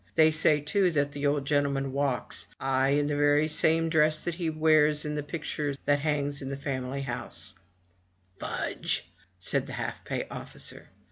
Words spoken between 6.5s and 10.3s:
family house/* "Fudge!'' said the half pay